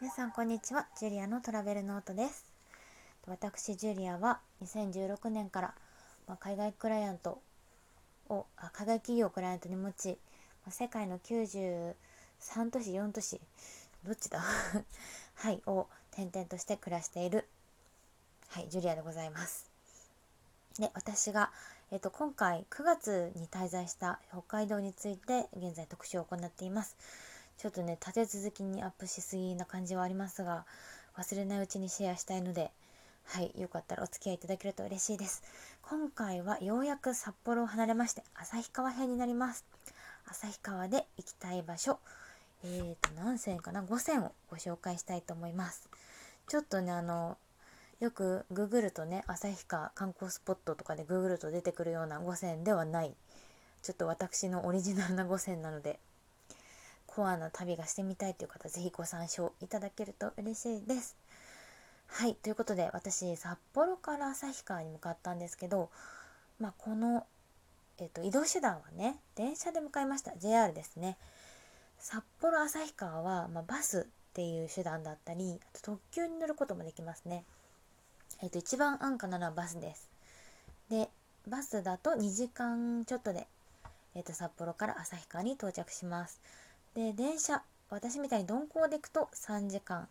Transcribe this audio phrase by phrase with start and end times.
[0.00, 0.86] 皆さんこんにちは。
[0.98, 2.46] ジュリアのトラベルノートです。
[3.26, 5.74] 私ジュリアは2016年から、
[6.26, 7.42] まあ、海外クライアント
[8.30, 10.16] をあ海外企業をクライアントに持ち、
[10.64, 11.94] まあ、世界の93
[12.72, 13.42] 都市4都市
[14.02, 14.40] どっちだ？
[15.34, 17.46] はいを転々として暮らしている
[18.48, 19.70] はいジュリアでございます。
[20.78, 21.52] で私が、
[21.90, 26.96] えーと、と今回9月に滞在した北海道について現在特集を行っています。
[27.60, 30.64] ちょっとね立て続きにアップしすぎな感じはありますが
[31.18, 32.70] 忘れないうちにシェアしたいので
[33.26, 35.42] はいよかったらお付き合いいただけると嬉しいです。
[35.82, 39.66] 今回はようやく札幌を離れまして旭川編になります。
[40.24, 41.98] 旭川で行きたい場所
[42.64, 45.90] えーと何線かな？5線をご紹介したいと思います。
[46.48, 47.36] ちょっとねあの
[48.00, 53.14] よくググるとね旭川観光スポットとかでググると出てくるような5線ではない。
[53.82, 56.00] ちょっと私のオリジナルな5線なので
[57.20, 61.18] コアな旅がしてみたいという方、ぜひご参照いただけると嬉しいです。
[62.06, 65.90] はい、ということで私、札幌から旭川に向かったんですけど、
[66.58, 67.26] まあ、この、
[67.98, 70.34] えーと、移動手段はね、電車で向かいました。
[70.38, 71.18] JR ですね。
[71.98, 77.44] 札幌旭川は、まあ、バスっていう手段だったり、あと特急に乗ることもできますね。
[78.40, 80.08] えっ、ー、と、一番安価なのはバスです。
[80.88, 81.10] で、
[81.46, 83.46] バスだと2時間ちょっとで、
[84.14, 86.40] えーと札幌から旭川に到着します。
[86.94, 90.08] で電車私みたいに鈍行で行くと3時間。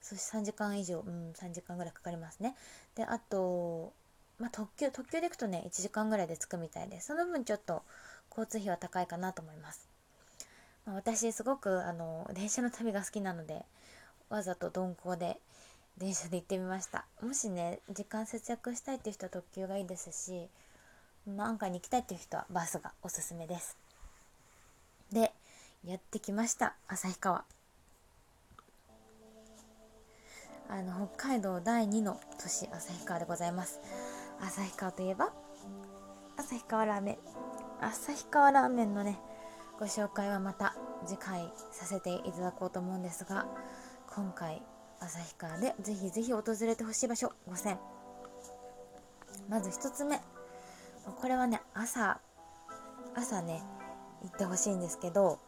[0.00, 2.54] そして3時間以上うん3時間ぐらいかかりますね。
[2.94, 3.92] であと
[4.38, 7.82] まあ、特急特急で行くとね1時間ぐらいで着くみたいでその分ちょっと
[8.30, 9.88] 交通費は高いかなと思います、
[10.86, 13.64] まあ、私すごくあの電車の旅が好きなので
[14.28, 15.40] わざと鈍行で
[15.96, 17.06] 電車で行ってみました。
[17.20, 20.46] もしね時間節約したいっていう人は特急がいいですし、
[21.26, 23.76] まあ、安価に行きたいっていう人はバスがおすすめです。
[25.10, 25.32] で
[25.86, 27.44] やってきました旭川。
[30.70, 33.80] あの北海道第2の都市旭川でございます。
[34.40, 35.32] 旭川といえば
[36.36, 37.18] 旭川ラーメン。
[37.80, 39.18] 旭川ラーメンのね
[39.78, 40.74] ご紹介はまた
[41.06, 43.46] 次回させていただこうと思うんですが
[44.14, 44.60] 今回
[45.00, 47.78] 旭川でぜひぜひ訪れてほしい場所5選。
[49.48, 50.20] まず1つ目。
[51.22, 52.20] これはね朝
[53.14, 53.62] 朝ね
[54.22, 55.38] 行ってほしいんですけど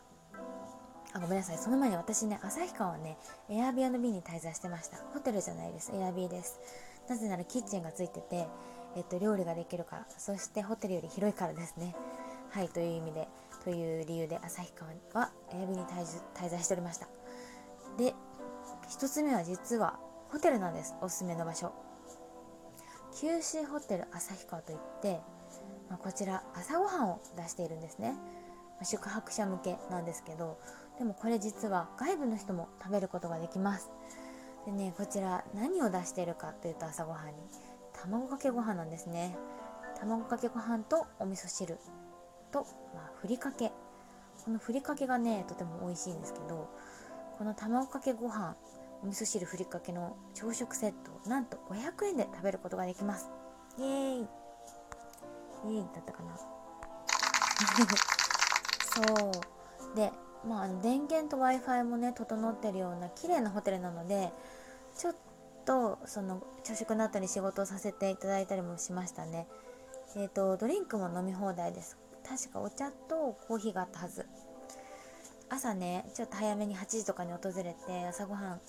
[1.13, 1.59] あごめんなさい。
[1.59, 4.99] その前に私ね旭川はねエアビーに滞在してました。
[5.13, 5.93] ホテルじゃないです。
[5.95, 6.61] エアビーです。
[7.09, 8.47] なぜならキッチンがついてて、
[8.97, 10.07] えっと、料理ができるから。
[10.19, 11.97] そしてホテルより広いからですね。
[12.51, 13.29] はいという意味で
[13.65, 14.91] という理由で旭川
[15.25, 17.09] はエアビーに滞在しておりました。
[17.99, 18.15] で
[18.89, 19.99] 1つ目は実は
[20.31, 20.95] ホテルなんです。
[21.01, 21.73] おすすめの場所。
[23.13, 25.21] QC ホテル旭川といって、
[25.89, 28.15] まあ、こちら朝ごはんを出しているんですね。
[28.83, 30.59] 宿泊者向けなんですけど
[31.01, 33.91] でもこれ実は外部の人も食べることができます。
[34.67, 37.33] でねこちら何を出しているかというと朝ごはんに
[37.95, 39.35] 卵かけご飯なんですね。
[39.99, 41.79] 卵かけご飯とお味噌汁
[42.53, 43.73] と、まあ、ふりかけ。
[44.45, 46.69] このふりかけがねとても美味しいんですけど
[47.39, 48.55] この卵かけご飯
[49.03, 53.31] お味噌汁ふりかけの朝食セットなんと500円で食べることができます。
[53.79, 54.19] イエーイ。
[54.21, 56.37] イエーイだったかな。
[58.93, 59.03] そ
[59.93, 59.97] う。
[59.97, 60.13] で
[60.47, 64.33] まあ電源と w i f i もね整ってるような綺麗なホテルなので
[64.97, 65.17] ちょっ
[65.67, 69.47] とその朝食の後に仕事をさせていただいたりもしましたね。
[70.17, 71.97] えっ、ー、とドリンクも飲み放題です。
[72.27, 74.27] 確かお茶とコーヒーがあったはず。
[75.49, 78.61] 朝ねちょっと早めに8時とかに訪れて朝ごはん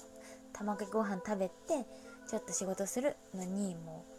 [0.51, 1.85] 卵かけご飯食べて
[2.27, 4.13] ちょっと仕事するのにもう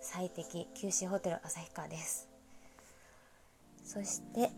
[0.00, 2.28] 最適九州ホテル旭川です。
[3.84, 4.50] そして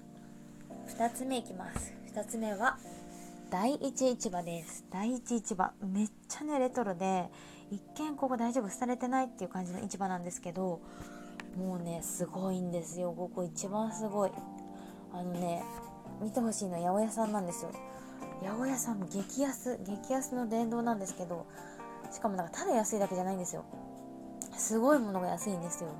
[0.88, 2.03] 2つ目いきます。
[2.14, 2.78] 2つ目は
[3.50, 4.84] 第一市場です。
[4.88, 5.72] 第一市場。
[5.82, 7.28] めっちゃねレトロで
[7.72, 10.80] 一見ここ大丈夫されてないっていう感じの市場なんですけど
[11.56, 13.12] もうねすごいんですよ。
[13.12, 14.30] ここ一番すごい。
[15.12, 15.64] あのね
[16.22, 17.72] 見てほしいの八百屋さんなんですよ。
[18.42, 21.48] 八百屋さん激安激安の殿堂なんですけど
[22.12, 23.64] しかもなんかただ安いだけじゃないんですよ。
[24.56, 25.90] すごいものが安いんですよ。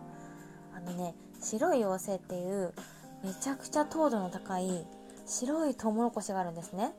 [0.76, 2.72] あのね白い妖精っていう
[3.25, 4.87] めちゃくちゃ糖度の高い
[5.26, 6.93] 白いトウモロコシがあるんですね。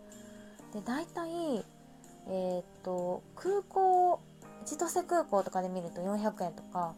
[0.73, 1.63] で大体
[2.27, 4.19] えー、っと空港
[4.65, 6.95] 千歳空港とかで見ると400円とか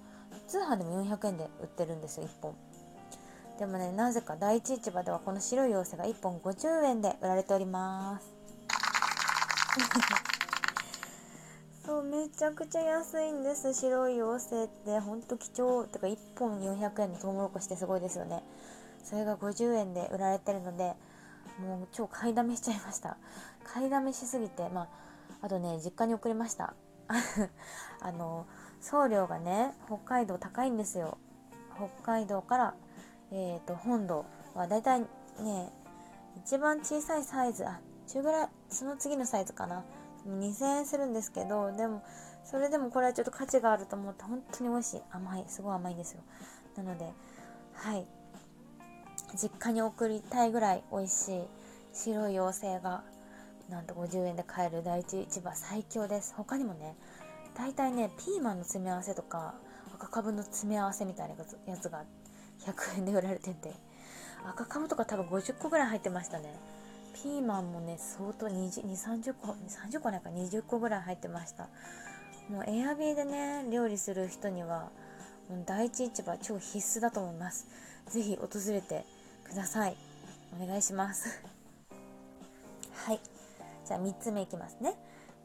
[0.47, 2.55] 通販でも400円で売ってるんですよ1本。
[3.59, 8.33] でもねなぜか第一市場ではこの白い妖精が1本50円で売られております。
[11.85, 13.73] そうめちゃくちゃ安いんです。
[13.73, 15.85] 白い妖精ってほんと貴重。
[15.85, 18.43] てか1本400円のトウモロコシってすごいですよね。
[19.03, 20.95] それが50円で売られてるので
[21.59, 23.17] もう超買いだめしちゃいました。
[23.63, 24.87] 買いだめしすぎてまあ
[25.41, 26.73] あとね実家に送りました。
[28.01, 28.45] あの
[28.81, 31.17] 送料がね北海道高いんですよ。
[31.75, 32.73] 北海道から、
[33.31, 34.25] えーと、本土
[34.55, 35.71] はだいたいね
[36.37, 39.83] 一番小さいサイズあ中ぐらいその次のサイズかな。
[40.27, 42.03] 2000円するんですけどでも
[42.43, 45.01] それでもこれはちょっと価値があると思って本当に美味しい。
[45.11, 46.21] 甘いすごい甘いんですよ。
[46.75, 47.13] なので
[47.73, 48.07] はい。
[49.35, 51.41] 実家に送りたいぐらい美味しい
[51.93, 53.03] 白い妖精が
[53.69, 56.33] なんと50円で買える第一市場最強です。
[56.37, 56.95] 他にもね
[57.55, 59.55] 大体ねピーマンの詰め合わせとか
[59.93, 61.35] 赤かぶの詰め合わせみたいな
[61.65, 62.03] やつが
[62.65, 63.71] 100円で売られてて
[64.45, 66.53] 赤かぶとか多分50個ぐらい入ってましたね。
[67.15, 71.67] ピーマンもね相当2030個30個ないか20個ぐらい入ってました。
[72.49, 74.89] もうエアビーでね料理する人には
[75.65, 77.67] 第一市場超必須だと思います。
[78.07, 79.03] 是非訪れて
[79.47, 79.95] ください。
[80.61, 81.41] お願いします。
[83.05, 83.19] はい。
[83.85, 84.95] じゃあ3つ目いきますね。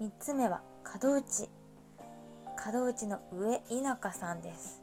[0.01, 0.63] 3つ目は
[1.03, 1.49] 門内。
[2.65, 4.83] 門内の上田舎さんです。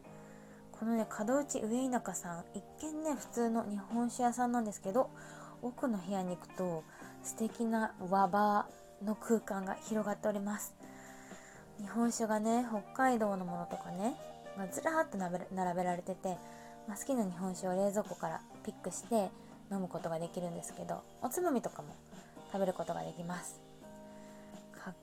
[0.72, 5.10] このね門内上田舎さん一見ね普通の日本酒屋さんなんですけど
[5.62, 6.84] 奥の部屋に行くと
[7.22, 10.74] 素敵な和バーの空間が広がっております。
[11.80, 14.16] 日本酒がね北海道のものとかね、
[14.58, 16.38] まあ、ずらーっと並べられてて、
[16.88, 19.30] まあ、好きな日本酒を冷蔵庫からピックして
[19.72, 21.90] 飲むことができるんですけどおつまみとかも
[22.52, 23.60] 食べることができます。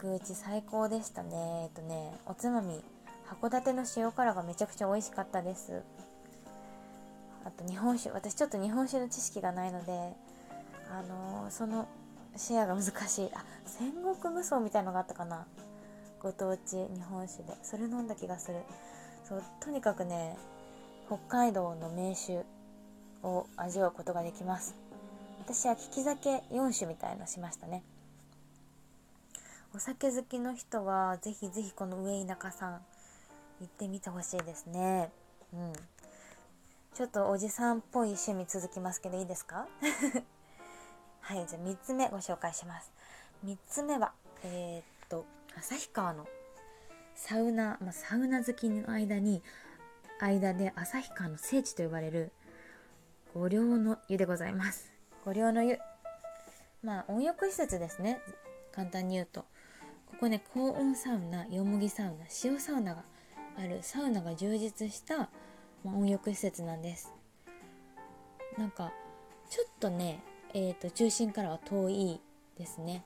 [0.01, 1.65] 角打ち最高でしたね。
[1.65, 2.83] えっとねおつまみ
[3.41, 5.83] 函館の塩辛がめちゃくちゃ美味しかったです。
[7.45, 9.93] あと日本酒私ちょっと日本酒の知識がないので
[10.91, 11.87] あのー、その
[12.37, 13.31] シェアが難しい。
[13.35, 15.47] あ戦国無双みたいのがあったかな。
[16.21, 17.55] ご当地日本酒で。
[17.63, 18.59] それ飲んだ気がする。
[19.25, 20.37] そうとにかくね
[21.07, 22.45] 北海道の名酒。
[23.23, 24.75] を味わうことができます。
[25.41, 27.83] 私は利き酒4種みたいのしましたね。
[29.75, 32.73] お酒好きの人はぜひぜひこの上田舎さん
[33.61, 35.11] 行ってみてほしいですね。
[35.53, 35.73] うん。
[36.95, 39.67] ちょっとおじさんっぽい趣味続きますけどいいですか？
[41.21, 42.91] はいじゃあ3つ目ご紹介します。
[43.45, 44.13] 3つ目は
[44.45, 45.27] えー、っと
[45.57, 46.27] 旭川の
[47.15, 49.43] サウナ、まあ、サウナ好きの間に
[50.21, 52.33] 間で旭川の聖地と呼ばれる
[53.39, 54.91] 五稜の湯でございます。
[55.27, 55.79] 五稜の湯。
[56.83, 58.19] まあ温浴施設ですね。
[58.73, 59.43] 簡単に言うと。
[60.07, 62.13] ここね高温サウナよもぎサウナ
[62.43, 63.03] 塩サウナが
[63.59, 63.81] ある。
[63.83, 65.27] サウナが充実した、ま
[65.87, 67.13] あ、温浴施設なんです。
[68.57, 68.91] なんか
[69.51, 70.23] ちょっとね
[70.55, 72.19] えーと、中心からは遠い
[72.57, 73.05] ですね。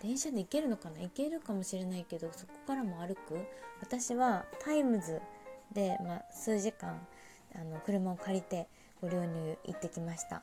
[0.00, 1.02] 電車で行けるのかな？
[1.02, 3.38] 行けるかもしれないけどそこからも歩く？
[3.82, 5.20] 私はタイムズ
[5.70, 7.06] で、まあ、数時間
[7.54, 8.68] あの車を借りて
[9.04, 10.42] 御料乃湯行ってきました、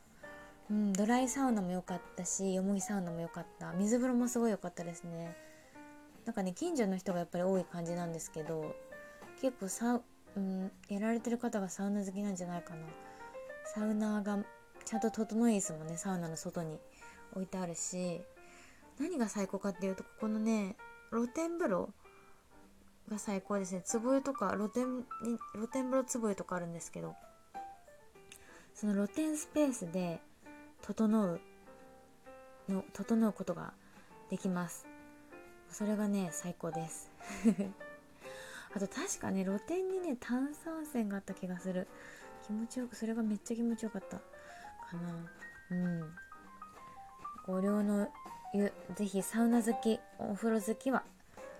[0.69, 3.71] うん、ドライサウナも良かったしよもぎサウナも良かった。
[3.73, 5.35] 水風呂もすごい良かったですね。
[6.25, 8.75] なんかね近所の人がやっぱり多い感じなんですけど
[9.41, 10.03] 結構サウ、
[10.37, 12.85] うん、やられてる方がサウナ好きなんじゃないかな。
[13.73, 14.37] サウナが
[14.85, 16.77] ちゃんと整い椅子もねサウナの外に
[17.33, 18.21] 置いてあるし
[18.99, 20.75] 何が最高かっていうとここのね
[21.09, 21.89] 露天風呂
[23.09, 23.81] が最高ですね。
[23.91, 25.03] 壺湯とか露天
[25.55, 27.15] 露天風呂壺湯とかあるんですけど
[28.73, 30.19] その露天スペースで
[30.81, 31.39] 整う
[32.69, 33.73] の整うことが
[34.29, 34.87] できます。
[35.69, 37.11] それがね最高です。
[38.73, 41.87] あと確かね露天にね炭酸泉があった気がする。
[42.45, 44.23] 気持ちよくそれがめっちゃ気持ちよかったか
[44.97, 45.31] な。
[45.71, 46.15] うん。
[47.45, 48.09] 五稜の
[48.53, 51.03] 湯ぜひサウナ好きお風呂好きは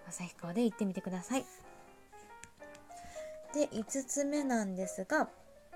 [0.07, 1.45] 旭川で行ってみてください。
[3.53, 5.29] で5つ目なんですが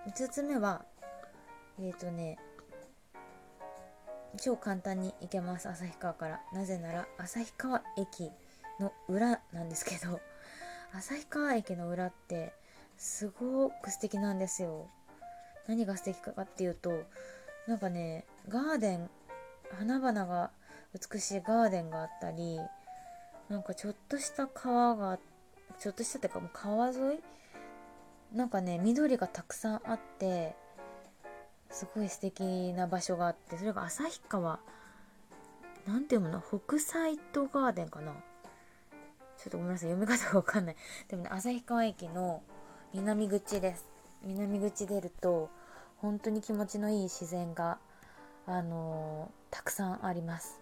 [0.08, 0.86] 5つ目は
[1.80, 2.38] えっ、ー、とね
[4.38, 6.42] 超簡単に行けます旭川から。
[6.54, 8.32] なぜなら旭川駅
[8.80, 10.20] の裏なんですけど
[10.94, 12.54] 旭川駅の裏って
[12.98, 14.90] すごく素敵なんですよ。
[15.68, 16.92] 何が素敵かっていうと
[17.68, 19.10] なんかねガーデン
[19.72, 20.52] 花々が
[20.94, 22.60] 美しいガーデンがあったり
[23.50, 25.18] なんかちょっとした川が
[25.80, 27.24] ちょっとしたっていうかもう川沿い？
[28.34, 30.56] なんかね緑がたくさんあって
[31.76, 32.42] すごい素敵
[32.72, 34.60] な場所があってそれが旭川
[35.86, 36.42] なんていうもの？
[36.42, 38.14] 北サイトガーデンかな？
[38.14, 38.18] ちょ
[39.50, 40.76] っとごめんなさい読み方がわかんない。
[41.10, 42.42] でもね旭川駅の
[42.94, 43.86] 南口です。
[44.24, 45.50] 南口出ると
[45.98, 47.78] 本当に気持ちのいい自然が
[48.48, 50.62] あのー、たくさんあります。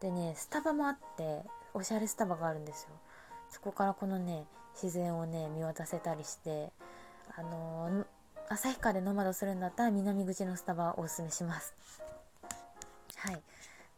[0.00, 1.42] でねスタバもあって
[1.74, 2.88] おしゃれスタバがあるんですよ。
[3.50, 6.72] そこからこのね自然をね見渡せたりして
[7.36, 8.06] あのー、
[8.52, 11.72] 旭川でノマドするんだったら南口のスタバをおすすめします。
[13.16, 13.40] はい。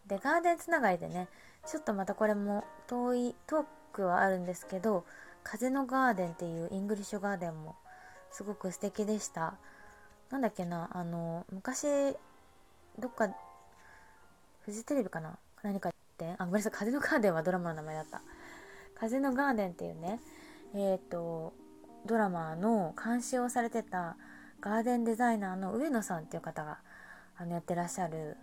[0.07, 1.29] でガーデンつながりでね
[1.67, 5.05] ちょっとまたこれも遠い遠くはあるんですけど
[5.43, 7.77] 風のガーデンっていうイングリッシュガーデンも
[8.31, 9.55] すごく素敵でした。
[10.31, 11.87] なんだっけなあの昔
[12.99, 13.29] どっか
[14.65, 15.39] フジテレビかな？
[15.63, 18.21] 何かってあごめんなさい風のガーデンはドラマの名前だった。
[19.01, 20.21] 風のガーデンっていうね
[20.75, 21.55] えっ、ー、と
[22.05, 24.17] ドラマの監修をされてた
[24.63, 26.79] ガーデンデザイナーの上野さんっていう方が
[27.37, 28.37] あのやってらっしゃる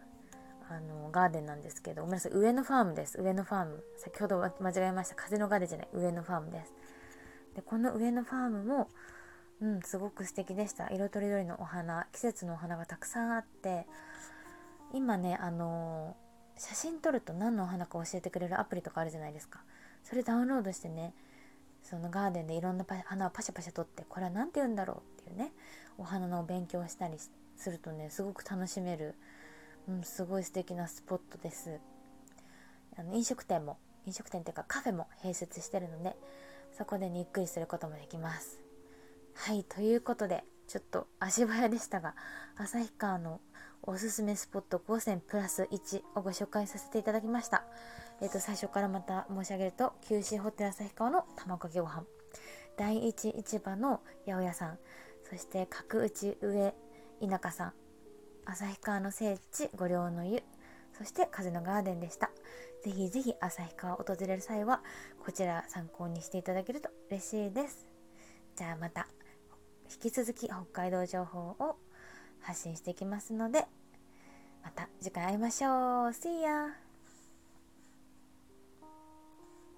[0.70, 3.20] あのガーデンなんですけどごめんなさい上野ファームです。
[3.20, 3.84] 上野ファーム。
[3.98, 5.16] 先ほど間違えました。
[5.16, 5.88] 風のガーデンじゃない。
[5.94, 6.74] 上野ファームです。
[7.56, 8.90] でこの上野ファームも
[9.62, 10.90] うんすごく素敵でした。
[10.90, 13.88] 色とりどりのお花季節のお花がたくさんあって
[14.94, 19.62] 今ねあのー、写真撮ると何のお花か教えてくれるアプリとかあるじゃないですか。
[20.04, 21.14] それダウンロードしてね
[21.82, 25.51] そのガーデンでいろんな花をパシャパシャ撮ってこれは何て言うんだろうっていうね
[25.98, 27.17] お花の勉強したり
[27.55, 29.15] するとねすごく楽しめる、
[29.88, 31.79] うん、すごい素敵なスポットです。
[32.98, 36.15] あの飲食店も飲食店っていうかカフェも併設してるので
[36.77, 38.59] そこでゆっくりすることもできます。
[39.36, 42.15] はいということでちょっと足早でしたが
[42.57, 43.39] 旭川の
[43.83, 47.63] おすすめスポット5選プラス1をご紹介させていただきました。
[48.21, 52.03] えっ、ー、と最初からまた申し上げると九州ホテル旭川の卵かけご飯。
[52.77, 54.79] 第一市場の八百屋さん。
[55.29, 56.74] そして角打ち上
[57.21, 57.74] 田舎さん。
[58.45, 60.41] 旭川の聖地御陵の湯。
[60.98, 62.31] そして風のガーデンでした。
[62.83, 64.81] ぜひぜひ旭川を訪れる際は
[65.24, 67.88] こちら参考にしていただけると嬉しいです。
[68.55, 69.07] じゃあまた
[69.91, 71.75] 引き続き北海道情報を
[72.41, 73.65] 発信していきますので
[74.63, 75.71] また次回会いましょう。
[76.09, 76.88] See ya!